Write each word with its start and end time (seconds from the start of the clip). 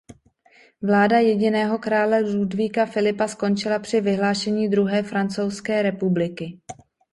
Vláda 0.81 1.17
jediného 1.19 1.77
krále 1.79 2.21
Ludvíka 2.33 2.85
Filipa 2.85 3.27
skončila 3.27 3.79
při 3.79 4.01
vyhlášení 4.01 4.69
druhé 4.69 5.03
Francouzské 5.03 5.81
republiky. 5.81 6.59